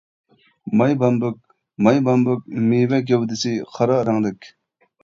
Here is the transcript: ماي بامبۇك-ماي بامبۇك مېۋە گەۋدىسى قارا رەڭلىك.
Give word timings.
ماي 0.79 0.93
بامبۇك-ماي 1.03 2.01
بامبۇك 2.09 2.49
مېۋە 2.73 3.03
گەۋدىسى 3.13 3.57
قارا 3.79 4.01
رەڭلىك. 4.11 4.53